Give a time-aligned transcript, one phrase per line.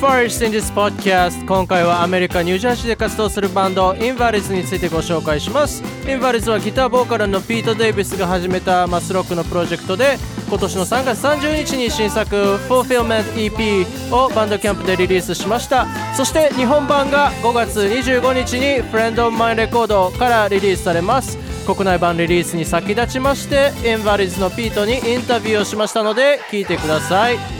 [0.00, 1.44] First in this podcast.
[1.44, 5.82] 今回はアメリカニュージャージーで活動するバンドインバリズについてご紹介します。
[6.08, 10.16] インバリズはギターボーカルのピート・デイビスが始めたマスロックのプロジェクトで
[10.48, 12.36] 今年の3月30日に新作
[12.68, 15.88] Fulfillment EP をバンドキャンプでリリースしました。
[16.14, 21.36] そして日本版が5月25日に Friend of Mine Record からリリースされます。
[21.66, 27.57] 国内版リリースに先立ちましてインバリズのピートにインタビューをしましたので聞いてください。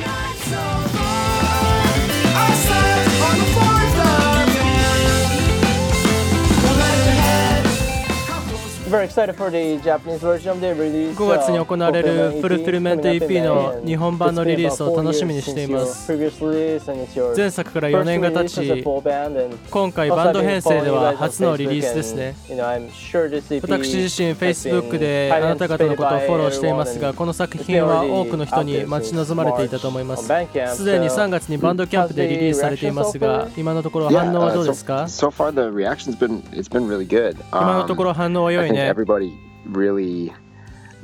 [8.89, 8.97] 5
[11.29, 16.11] 月に行われる Fulfillment EP の日本版のリリースを楽しみにしています。
[17.37, 22.35] 前作から4年が経ち、今回バンド編成では初のリリースですね。
[23.61, 30.25] 私自身 Facebook であなた方のことをフォローしていますが、この作品は多くの人に待ち望まれていたと思います。
[30.25, 30.29] す
[30.85, 35.07] でに3月にバンドキャンプでリリースされていますが、今のところ反応はどうですか？
[37.53, 38.91] 今のところ反応は良い think yeah.
[38.91, 40.33] everybody really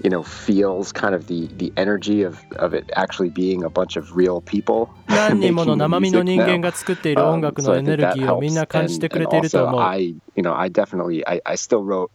[0.03, 3.97] you know feels kind of the the energy of of it actually being a bunch
[3.97, 9.81] of real people 何人もの生身の人間が作っている音楽のエネルギーをみんな感じてくれていると思う。
[9.81, 12.11] I, you know, I definitely I, I still wrote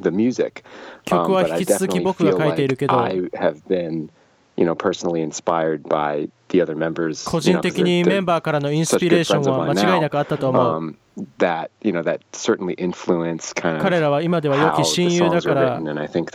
[0.00, 0.62] the music.
[1.04, 3.00] 曲は引き続き僕が書いているけど。
[3.00, 4.10] I have been
[4.56, 7.28] you know, personally inspired by the other members.
[7.28, 10.96] 個人的にメンバーからのインスピレーションは間違いなくあったと思う。
[11.38, 15.80] that you know that certainly influence kind of 彼らは今では良き親友だから、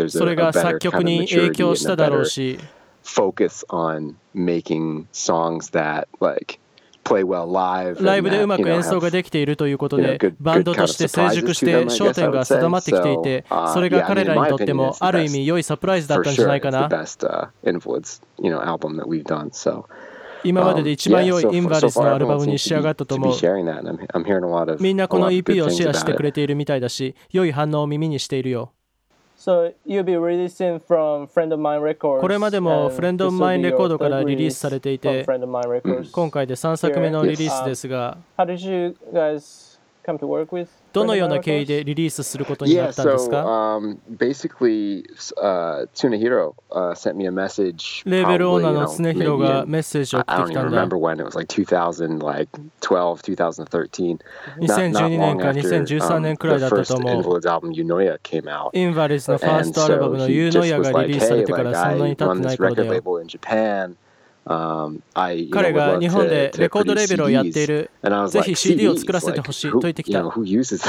[0.09, 2.59] それが作曲に影響しただろうし、
[3.03, 6.59] focus on making songs that like
[7.03, 17.49] play well live ライブでうまく演奏ができているということで、バンドとして成熟して焦点が定まってきていて、それが彼らにとってもある意味良いサプライズだったんじゃないかな For sure,。
[20.43, 23.33] 今までで一番良いインバリスのアルバムに仕上がったと思う。
[24.79, 28.71] みんなこの EP をシェアしてくれているみたいだし、良い反応を耳にしているよ。
[29.41, 29.73] こ
[32.27, 35.25] れまでもフレンド・マイン・レコードからリリースされていて、
[36.11, 38.17] 今回で3作目のリリースですが、
[40.93, 43.37] どのような経緯でリリースすることになったんですか
[48.05, 50.77] レーベルオーナーの常広がメッセージを送ってきたんだ。
[54.57, 57.23] 2012年か2013年くらいだったと思う。
[58.73, 63.01] インバリスのファーストアルバムのユーノヤがリリースされてからそんなに経ってない頃だよ。
[64.45, 67.89] 彼が日本でレコードレーベルをやっている、
[68.29, 70.23] ぜひ CD を作らせてほしいと言ってきた。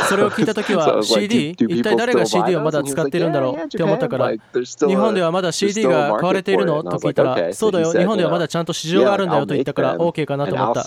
[0.09, 3.65] それを 聞いたときは CD、一体誰が CD をまだ使っているんだろう？
[3.65, 6.83] って思ったから、日本ではまだ CD が買われているの？
[6.85, 10.83] と聞いたら、そうだよ、日本ではまだちゃんと市場があるんだよと言ったから OK かなと思った。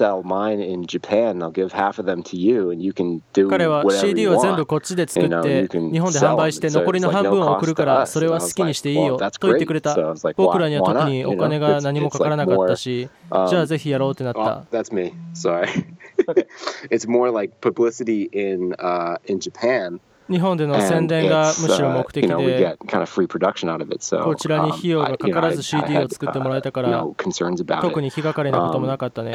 [3.50, 9.95] 彼は CD を全部こっちで作って、日本で販売して残りの半分を送るから、それは好きにしていいよと言ってくれた。
[10.38, 12.52] 僕らには特にお金が何もかからなかった。
[12.57, 13.09] かったし、
[13.49, 14.39] じゃあぜひやろうってなった。
[14.39, 15.13] Oh, that's me.
[15.33, 15.67] Sorry.
[16.89, 19.99] It's more like publicity in,、uh, in Japan.
[20.29, 22.35] 日本での宣伝がむしろ目的で、こ
[24.35, 27.05] ちらに費用がかからず CD を作ってもらえたから、
[27.81, 29.33] 特に気がかりなこともなかったね。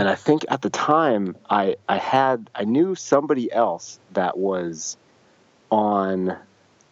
[5.70, 6.38] On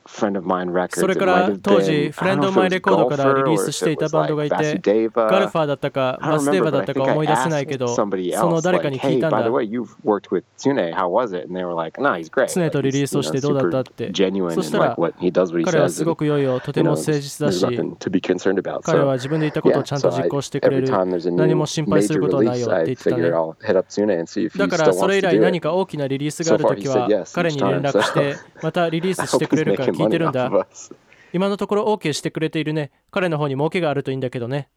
[0.08, 4.68] それから当時、フレンド・マイ・レコードからリリースしていたバンドがいて、ガル
[5.10, 9.42] ファーだったか、バスデーバだったか思い出せないけど、その誰かに聞いたんだ。
[12.46, 14.12] ツネとリリースをしてどうだったって。
[14.12, 14.96] そしたら、
[15.64, 17.64] 彼はすごく良いよ、とても誠実だし、
[18.82, 20.88] 彼は自分で言ったことをちゃんと実行してくれる、
[21.32, 23.30] 何も心配することはないよって言ってたね。
[24.56, 30.50] だから、それ以来何か大きなリリースがあるときは、彼に連絡して、またリリースしてくれるか聞いてるんだ。
[31.32, 32.90] 今のところ OK してくれているね。
[33.10, 34.68] 彼の方に儲けがあるといいんだけどね。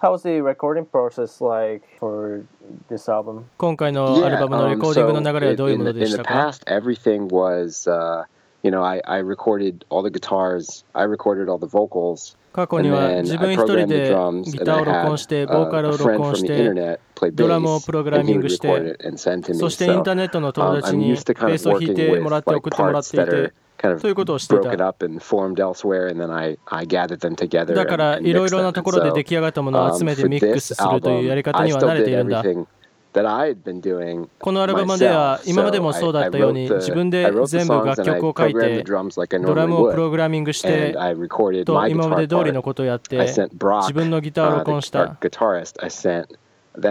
[0.00, 2.44] How's the recording process like for
[2.90, 3.44] this album?
[3.56, 6.58] 今回のアルバムのレコーディングの流れはどういうものでしたか？yeah, um, so
[8.62, 10.28] the recording の流れ
[10.92, 11.08] I
[11.68, 14.14] the 過去には自分一人で
[14.44, 17.00] ギタを録音して、ボーカルを録音して、
[17.32, 18.96] ドラムをプログラミングして、
[19.54, 23.54] そしてインターネットの友達にベースを弾いてもらって送ってもらっていて。
[23.78, 24.00] kind of
[24.32, 24.70] をしていた
[27.74, 32.42] だからいろいろなところで出来上がったものを集めてミックスするというやり方には慣れているんだ。
[34.40, 40.96] このアルバムでは今までもそうだったように自分で全部楽曲を書いてドラムをプログラミングして
[41.64, 45.16] と今まで通りのことをやって自分のギターを録音した。
[46.76, 46.82] そ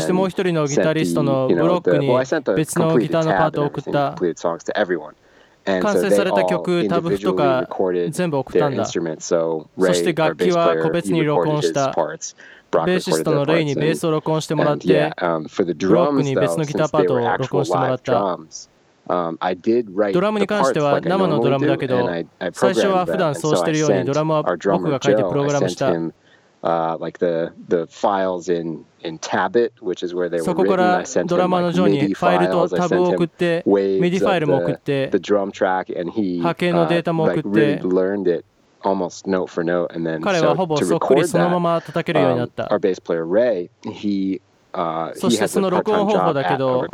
[0.00, 2.08] してもう一人のギタリストのブロックに
[2.56, 4.14] 別のギターのパートを送った
[5.80, 7.66] 完成された曲、タブ譜とか
[8.10, 8.84] 全部送ったんだ。
[8.84, 9.00] そし
[10.04, 11.94] て楽器は個別に録音した。
[11.94, 15.24] ベーシストのレイにベースを録音してもらって、ブ
[15.94, 18.36] ロックに別のギターパートを録音してもらった。
[20.12, 22.10] ドラムに関しては生のドラムだけど、
[22.52, 25.92] 最初は普段そうしてるようにドラムは僕が書いてプログラムした。
[26.64, 30.80] uh, like the the files in in Tabit, which is where they were written.
[30.80, 32.72] I sent him like MIDI files.
[32.72, 33.28] I sent him
[33.66, 34.80] waves of the,
[35.12, 36.40] the drum track, and he
[36.72, 36.88] uh,
[37.24, 38.46] like really learned it
[38.82, 39.92] almost note for note.
[39.94, 41.52] And then so to record that,
[42.16, 44.40] um, our bass player Ray, he
[45.14, 46.90] そしてその録音方法だけど、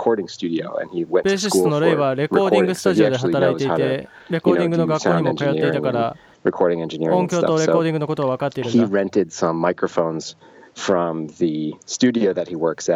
[1.25, 8.79] ベーシストのレイはレコーディングスタジオで働いていて、レコーディングの学校にも通っていたから、recording engineering 音響とレコーディングのことを分かっているんだ。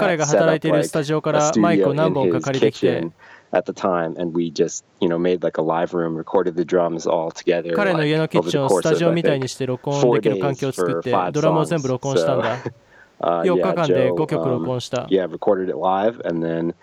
[0.01, 3.09] 彼が働いているスタジオからマイクを何本か借りてきて。
[3.53, 7.07] At the time, and we just, you know, made like a live room, recorded the drums
[7.09, 7.73] all together.
[7.77, 12.41] 彼の家のキッチンをスタジオみたいにして録音できる環境を作って、ドラムを全部録音したん。
[12.41, 15.07] 日間で5曲録音した。
[15.09, 16.75] Yeah, recorded it live, and then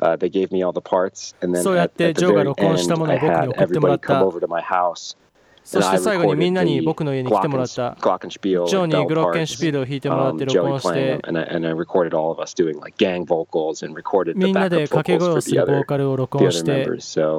[0.00, 3.16] Uh, they gave me all the parts, and then at, at the very end, I
[3.16, 5.14] had everybody come over to my house.
[5.64, 7.96] そして最後にみんなに僕の家に来てもらった、
[8.66, 11.20] ジョニー・グロッケンシピールを弾いてもらって録音して、
[14.34, 16.84] みんなで掛け声をするボーカルを録音して、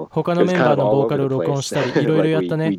[0.12, 2.70] 他のメンバーのボーカルを録音したり、いろいろやったね。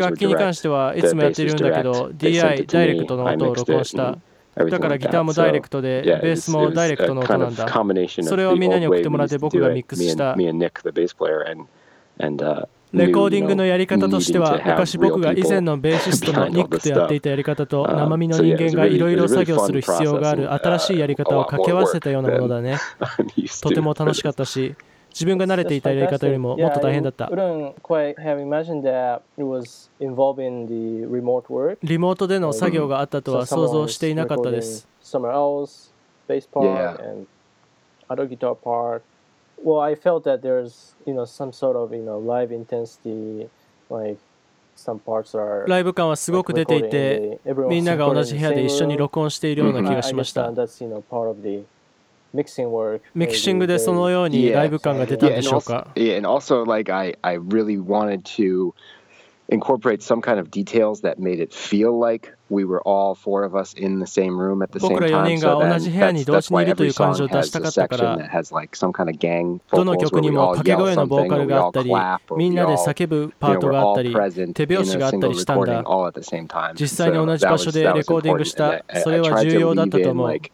[0.00, 4.18] 楽器に関してはいつもやってるんだけど、DI、ダイレクトの音を録音した。
[4.56, 7.66] だからギターもダイレクトで、ベースもダイレクトの音なんだ。
[8.22, 10.34] それをみんなに送ってもらって僕がミックスした。
[12.92, 22.78] レコーディングのやり方としては、昔僕が以前の ベーシストのニックとやっていたやり方と、生身の人間がいろいろ作業する必要がある新しいやり方を掛け合わせたようなものだね。
[23.62, 24.74] とても楽しかったし、
[25.10, 27.26] 自分が慣れていたやり方よりももっと大変だった。
[27.26, 34.88] リモートでの作業があったとは想像していなかったです。
[39.62, 43.46] Well, I felt that there's, you know, some sort of, you know, live intensity,
[43.90, 44.18] like
[45.66, 50.50] ライブ感はすごく出ていて、みんなが同じ部屋で一緒に録音しているような気がしました。
[52.32, 52.44] ミ
[53.28, 58.74] キシングでそのようにライブ感が出たんでしょうか yeah, and also, yeah, and also like I, I really wanted to
[59.50, 63.56] incorporate some kind of details that made it feel like we were all four of
[63.56, 65.38] us in the same room at the same time.
[65.38, 65.70] So then,
[66.24, 70.36] that's, why song has a section that has like some kind of gang where we
[70.36, 70.84] all yell
[73.40, 76.76] We're all present in recording all at the same time.
[76.76, 79.80] So that was, important.
[79.80, 80.52] And to like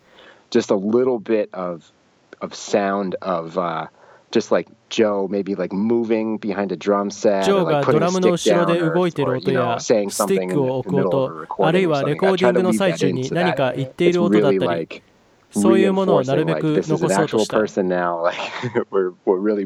[0.50, 1.92] just a little bit of
[2.40, 3.86] of sound of uh,
[4.30, 10.06] just like Joe maybe like moving behind a drum set, ジョーがドラムの後ろで動いてる音やスティ
[10.42, 15.02] ックを置く音、あるいはレコーディングの最中に何か言っている音だったり、
[15.50, 17.56] そういうものをなるべく残そうとした。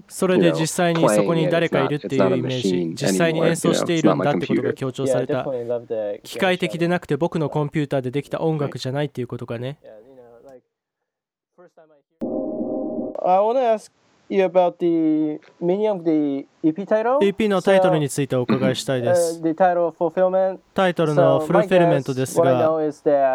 [0.08, 5.46] それで実際にそこに誰かいるっていうイメージ、実際に演奏しているんだってことが強調された。
[6.22, 9.78] 機械的でなくて僕のコンピューターでできた音楽じゃないっていうことがね。
[11.70, 13.36] first time I hear.
[13.36, 13.90] I want to ask
[14.28, 17.18] you about the meaning of the EP title.
[17.20, 19.40] EP のタイトルについてお伺いしたいです。
[19.42, 20.58] the title fulfillment.
[20.74, 22.72] タイトルのフルフィルメントですが、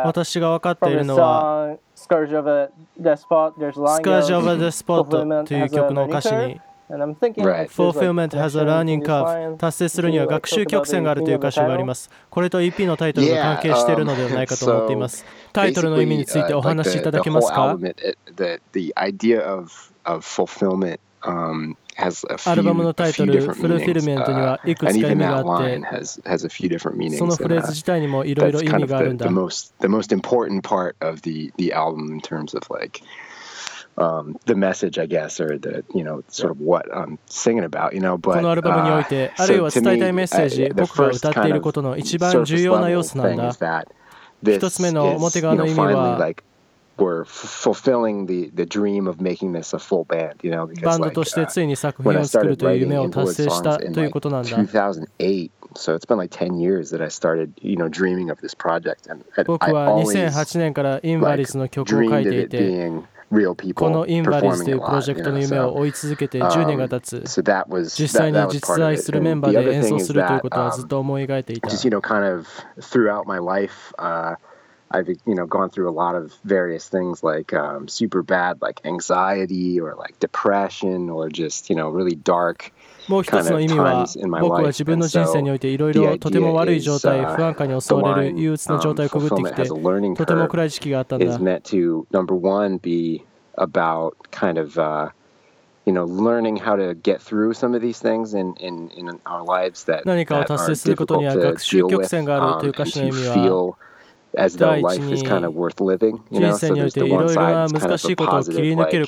[0.05, 9.57] 私が分かっているのは、スカージ・オブ・デスポットという曲の歌詞に、Fulfillment has a learning curve.
[9.57, 12.11] 達成するには学習曲線があるという箇所があります。
[12.29, 15.25] これと EP のタイトルが関係しているのではないかと思っています。
[15.51, 17.77] タイトルの意味についてお話しいただけますか？
[22.45, 25.81] アルバムのタイトル、フルフィルメントにはいくつか意味があって、
[27.17, 29.25] そのフレーズ自体にもいろいろ意味があるんだ。
[33.97, 38.01] Um, the message, I guess, or the you know sort of what I'm singing about, you
[38.01, 38.17] know.
[38.17, 41.47] こ But のアルバムにおい uh, て、あるい so は to 伝え me, たいメッセージ、the 僕が first 歌ってい kind
[41.49, 43.57] る of ことの一番 surface 重要な level 要素なんだ is。
[43.63, 43.85] that
[44.43, 46.43] this 一つ目の表 you 側の know, 意味は finally like
[46.97, 50.95] we're fulfilling the the dream of making this a full band, you know, バ because
[50.95, 54.49] ンド like として uh, ついに作品を作るという夢を達成したという like ことなんだ。
[54.49, 59.09] 2008, so it's been like 10 years that I started, you know, dreaming of this project,
[59.11, 63.03] and, and 僕は always 2008年からインバリ like スの曲を書 dreamed い of てい it て、being real
[63.73, 67.23] このインバリスというプロジェクトの夢を追い続けて10年が経つ
[67.97, 71.69] 実際に実在するメンバーで演奏するということはずっと思い描いていた。
[74.94, 76.14] just you know kind of throughout my life uh, i've you know gone through a lot
[76.14, 81.76] of various things like um, super bad like anxiety or like depression or just you
[81.76, 82.72] know really dark
[83.08, 84.06] もう一つの意味は
[84.40, 93.24] 僕は自分の人生においていろいろとても悪い状態不安感に襲われる憂鬱な状態をくぐってきてとても暗い時期があったん is だ meant to number one be
[93.56, 95.10] about kind of uh,
[95.86, 99.42] you know learning how to get through some of these things in in, in our
[99.44, 102.44] lives that, 何かを that 達 are 成することに difficult は to 学習 deal 曲 with 線がある
[102.56, 103.83] um, という and 歌詞の意 to 味は feel
[104.37, 106.93] As though life is に kind of worth living you 人 know 生 so there's
[106.93, 109.01] て the one side it's kind 難 of a positive like you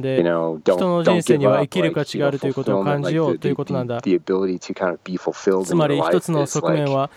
[0.00, 1.92] で know 人 don't の don't give up like you know
[2.38, 6.02] fulfillment like the, the, the ability to kind of be fulfilled つ in ま your
[6.02, 7.10] life つの is 側面 like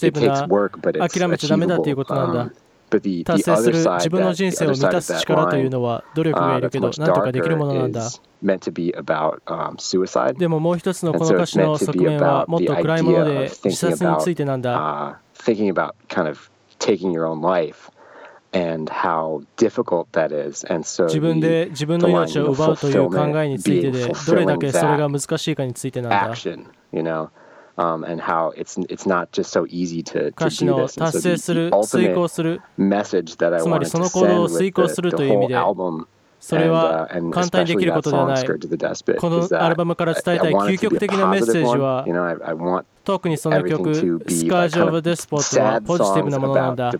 [0.00, 2.50] it, it ブ takes な work but it's achievable um,
[2.90, 8.06] but the, 達成す other る side 自分の人 the 生を満たす that 力というのは努力が uh, いるけ that's ど何とかできるものなんだ
[8.06, 10.38] is meant to be about um, suicide.
[10.38, 12.66] でももう一つの And こ so の it's 歌詞の meant to 側 be 面は about もっ the
[12.66, 15.20] と暗いもの idea で of 自 thinking 殺に about ついてなんだ
[16.86, 17.90] uh, taking your own life
[18.52, 20.64] and how difficult that is.
[20.64, 27.28] And so 自分 the, で自分の命を奪うという考えについて being でどれだけそれが that 難しいかについてなんだ action, you know,
[27.76, 30.88] um, and how it's it's not just so easy to, 歌 to 詞 do の
[30.88, 31.02] this.
[31.02, 34.58] And 達 so 成 the, ultimate message that I wanted そ to send を with
[34.58, 36.06] the, と the whole で album
[36.40, 38.46] それは簡単にできることではない。
[38.46, 38.52] こ
[39.30, 42.04] のアルバムから伝えたい究極的なメッセージは、
[43.04, 46.92] 特にその曲、スカージ・オブ・デスポットはポジティブなものなんだ。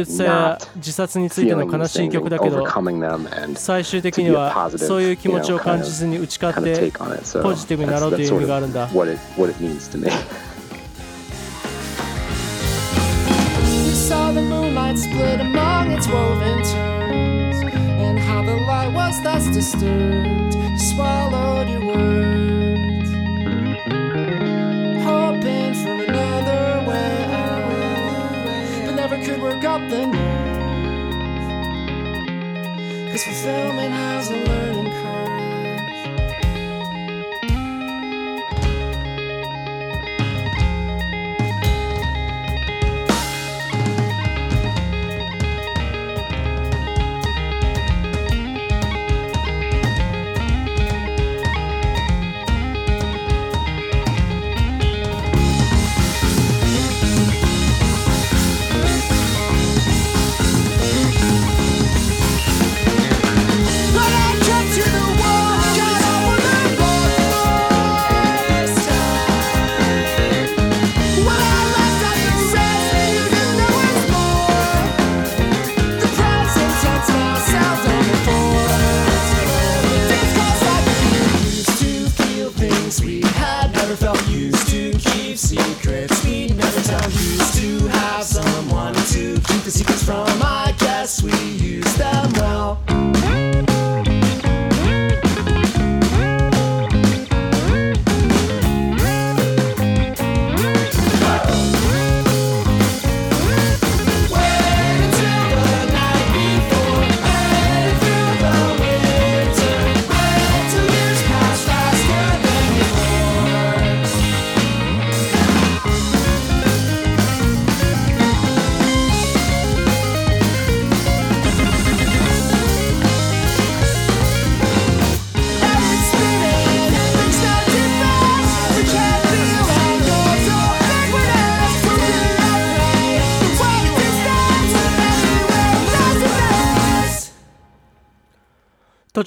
[0.00, 2.66] 自殺や自殺についての悲しい曲だけど、
[3.56, 6.92] 最終的にはそういう気持ちを感じずに打ち勝って
[7.42, 8.88] ポジティブになろうという意味があるんだ。
[14.08, 17.56] Saw the moonlight split among its woven turns,
[18.00, 20.54] and how the light was thus disturbed.
[20.54, 23.10] You swallowed your words,
[25.04, 30.56] hoping for another way out, but never could work up the nerve.
[33.10, 35.27] Cause fulfillment has a learning curve.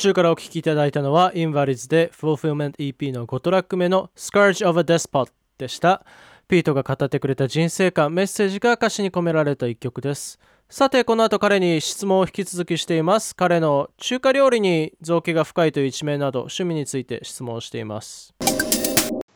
[0.02, 5.30] 中からお聴きいただいたのは Invalids で Fulfillment EP の5トラック目の Scourge of a Despot
[5.60, 6.04] でした。
[6.48, 10.40] ピートが語ってくれた人生観、メッセージが歌詞に込められた一曲です。
[10.70, 13.36] さて、この後彼に質問を引き続きしています。
[13.36, 18.34] 彼の中華料理に造形が深いという一面など、趣味について質問をしています。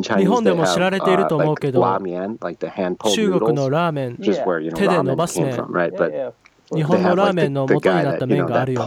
[0.00, 1.80] 日本でも知られていると思うけど、
[3.14, 5.56] 中国のラーメン、手で伸ばす麺。
[6.74, 8.80] 日本のラーメンの元になった麺があるよ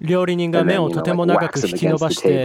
[0.00, 2.44] 料理人が麺をとても長く引き伸ばして、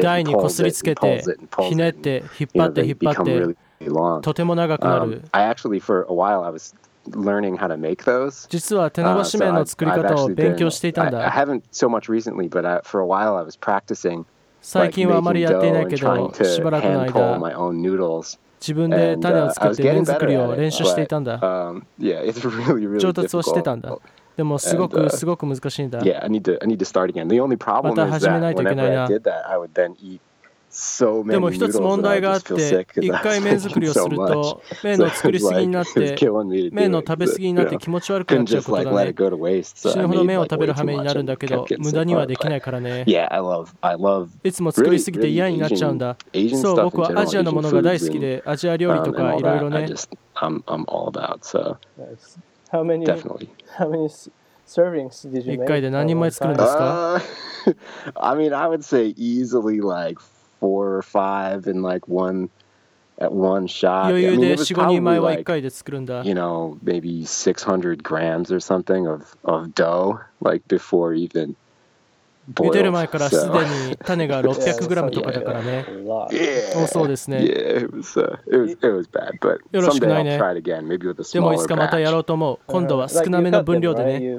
[0.00, 1.22] 台にこすりつけて、
[1.68, 3.56] ひねって、引っ張って、引っ張って、
[4.22, 5.22] とても長くなる。
[8.48, 11.30] 実は手伸ばし麺の作り方を勉強していたんだ。
[14.70, 17.38] 最近はあまりやっていないけど、しばらくの間、
[18.60, 21.38] 自分で種を作って麺作りを練習していたんだ。
[22.98, 23.96] 上 達をしてたんだ。
[24.36, 26.00] でもすごくすごく難しいんだ。
[27.82, 29.08] また始めないといけないな。
[31.32, 32.54] でも一つ問題があって、
[33.00, 35.90] 一回 麺作りをすると、 麺の作りすぎになって、
[36.72, 39.12] 麺の食べすぎになって気持ち悪くなっちゃうことがね。
[39.90, 43.04] 死ぬほど麺を食べる羽目になるんだけど、無駄にはできないからね。
[44.44, 46.16] いつも作りすぎて嫌になっちゃうんだ。
[46.62, 49.86] そう、僕はアジアのものが大好きで、アジア料理とかいろいろね。
[55.54, 57.20] 一回で何人前作るんですか？
[60.60, 62.48] four or five in like one
[63.18, 64.06] at one shot.
[64.06, 65.48] I mean, it was probably like,
[66.24, 71.56] you know, maybe six hundred grams or something of, of dough, like before even
[72.54, 73.48] 茹でる前からすで
[73.90, 75.84] に種が 600g とかだからね。
[76.72, 77.44] 多そうですね。
[77.44, 77.88] よ
[79.82, 80.38] ろしくないね。
[80.38, 82.58] でもいつかまたやろうと思う。
[82.66, 84.38] 今度は少なめの分量でね。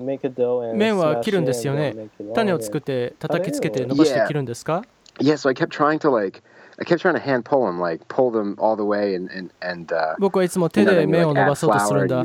[0.73, 2.09] 麺は切るんですよね。
[2.33, 4.98] 種を作って叩きつけて伸ばして切るんですか、yeah.
[5.19, 6.41] yeah, so I kept trying to like
[6.81, 9.51] I kept trying to hand pull them, like pull them all the way and and
[9.61, 9.93] and.
[9.93, 12.23] Uh, 僕はいつも手で目を伸ばそうとするんだ。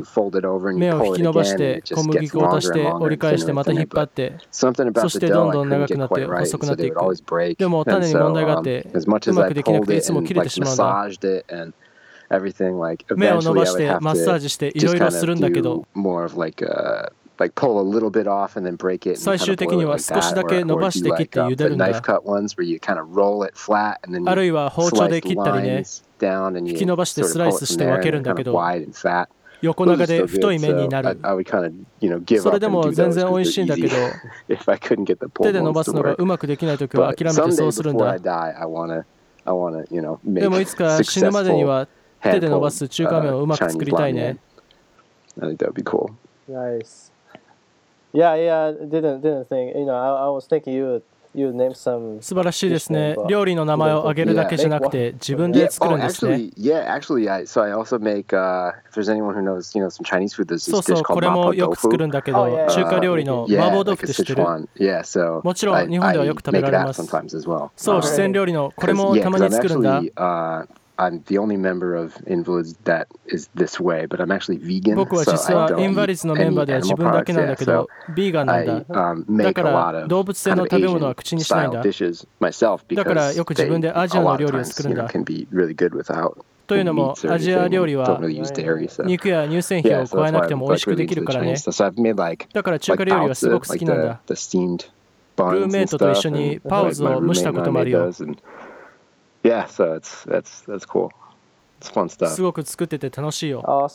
[0.75, 4.71] 目を引き伸ばして小麦粉を足して折り返してまた引っ張って、そ
[5.09, 6.95] してどんどん長くなって細くなっていく。
[7.57, 11.09] でも種に問題があってうまくできなくていつも切れてしまうんだ。
[13.17, 15.85] 目を伸ばしてマッサージしていろいろするんだけど。
[17.37, 19.17] like pull a little bit off and then break it.
[19.17, 21.85] 最終的には少しだけ伸ばして切って茹でるんだ。
[21.85, 21.89] あ
[24.35, 25.83] るいは包丁で切ったりね、
[26.61, 28.57] 引き伸ばしてスライスして分けるんだけど、
[29.61, 31.19] 横長で太い麺になる。
[32.39, 33.95] それでも全然美味しいんだけど、
[35.41, 38.17] 手で伸ばすのがうまくできないときは諦めてそうするんだ。
[38.17, 38.29] で
[40.49, 41.87] もいつか死ぬまでには
[42.21, 44.37] 手で伸ばす中華麺をうまく作りたいね。
[45.41, 46.11] I think that would be cool.
[46.49, 47.11] Nice.
[48.15, 49.75] Yeah, yeah, didn't didn't think.
[49.75, 52.21] You know, I, I was thinking you you name some.
[52.21, 53.15] 素晴らしいですね。
[53.27, 56.35] 料理の名前を挙げるだけじゃなくて、自分で作るんですね。
[56.57, 59.83] Yeah, actually, yeah, actually, I so I also make uh, if there's anyone who knows, you
[59.83, 60.47] know, some Chinese food.
[60.47, 64.43] There's this dish called そうそう、これもよく作るんだけど、中華料理の麻婆豆腐って知ってる。
[64.77, 67.03] Yeah, so もちろん日本ではよく食べられます。
[67.75, 70.01] そう、四川料理のこれもたまに作るんだ。
[70.97, 74.95] I'm the only member of Invalids that is this way, but I'm actually vegan.
[74.95, 79.43] 僕は実はインバリズのメンバーでは自分だけなんだけど、ビーガンなんだ。
[79.43, 81.83] だから動物性の食べ物は口にしないんだ。
[81.83, 85.09] だからよく自分でアジアの料理を作るんだ。
[86.67, 88.19] というのも、アジア料理は
[89.05, 91.55] 肉や乳製品を加えなくても美味しくできるからね。
[92.53, 94.21] だから中華料理はすごく好きなんだ。
[95.37, 98.09] ルーメイトと一緒にパウズを蒸したこともあるよ。
[99.45, 100.25] yeah, so it's
[103.43, 103.89] いよ。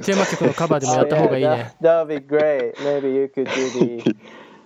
[0.03, 1.75] テーマ曲のカバーでもやった方がいいね。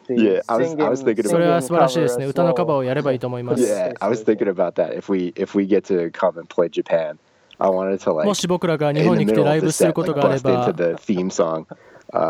[0.09, 4.97] Maybe you could do the, the Yeah, それは素晴らしいですね歌のカバー.をやればいいと思います Yeah, I was thinking about that.
[4.97, 7.19] If we if we get to come and play Japan,
[7.59, 10.67] I wanted to like もし僕らが日本に来てライブすること like があれば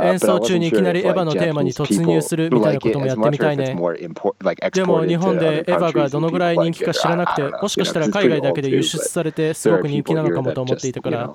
[0.03, 3.77] 演奏中にいきなりエヴァのテーマに突入するみたいなこともやってみたいね。
[4.73, 11.31] でも日本でエヴァがどのぐらい人気か知らなくて、もしかしたら海外だけで輸出されてすごく人気なのかもと思っていたから。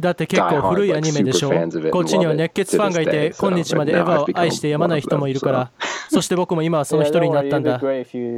[0.00, 1.50] だって結構古いアニメでしょ？
[1.90, 5.70] こっちには熱血ファンがいて、今日までエヴァを愛してやまない人もいるから。
[6.10, 7.80] そして僕も今はその一人になったんだ。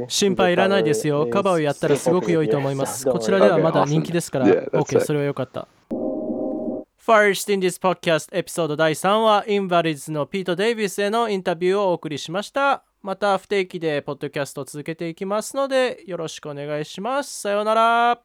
[0.07, 1.27] 心配いらないですよ。
[1.27, 3.05] カバーをやったらすごく良いと思います。
[3.05, 4.47] こちらではまだ人気ですから。
[4.47, 5.67] OK、それは良かった。
[7.03, 12.83] First in this podcast エピソード第3話インバリッズのピート・デイビスへのインタビューをお送りしました。
[13.01, 17.41] また不定期でポッドキャストを続けていきますのでよろしくお願いします。
[17.41, 18.21] さようなら。